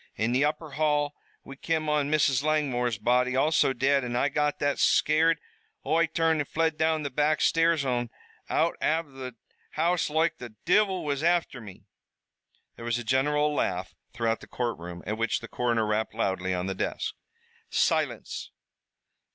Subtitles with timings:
[0.15, 1.13] In the upper hall
[1.43, 2.41] we kim on Mrs.
[2.41, 5.37] Langmore's body, also dead, an' I got that scared
[5.85, 8.09] Oi turned an' flew down the back stairs an'
[8.49, 9.35] out av the
[9.73, 11.85] house loike the divil was afther me!"
[12.77, 16.65] There was a general laugh throughout the courtroom, at which the coroner rapped loudly on
[16.65, 17.13] the desk.
[17.69, 18.49] "Silence.